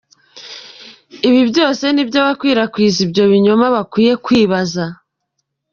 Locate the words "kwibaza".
4.25-4.85